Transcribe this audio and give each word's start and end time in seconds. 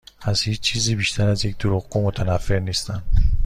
از 0.21 0.41
هیچ 0.41 0.61
چیزی 0.61 0.95
بیشتر 0.95 1.29
از 1.29 1.45
یک 1.45 1.57
دروغگو 1.57 2.07
متنفر 2.07 2.59
نیستم. 2.59 3.03